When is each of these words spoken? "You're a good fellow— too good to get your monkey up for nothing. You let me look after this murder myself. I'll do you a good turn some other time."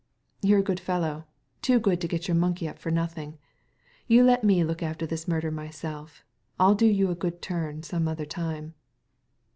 "You're 0.41 0.61
a 0.61 0.63
good 0.63 0.79
fellow— 0.79 1.25
too 1.61 1.77
good 1.79 2.01
to 2.01 2.07
get 2.07 2.27
your 2.27 2.33
monkey 2.33 2.67
up 2.67 2.79
for 2.79 2.89
nothing. 2.89 3.37
You 4.07 4.23
let 4.23 4.43
me 4.43 4.63
look 4.63 4.81
after 4.81 5.05
this 5.05 5.27
murder 5.27 5.51
myself. 5.51 6.23
I'll 6.59 6.73
do 6.73 6.87
you 6.87 7.11
a 7.11 7.15
good 7.15 7.39
turn 7.39 7.83
some 7.83 8.07
other 8.07 8.25
time." 8.25 8.73